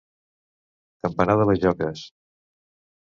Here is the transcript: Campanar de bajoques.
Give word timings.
Campanar 1.07 1.37
de 1.41 1.47
bajoques. 1.53 2.05